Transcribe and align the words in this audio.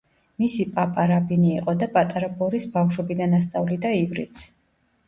მისი 0.43 0.63
პაპა 0.77 1.05
რაბინი 1.11 1.51
იყო 1.59 1.75
და 1.83 1.89
პატარა 1.99 2.31
ბორისს 2.41 2.73
ბავშვობიდან 2.79 3.39
ასწავლიდა 3.43 3.95
ივრითს. 4.03 4.53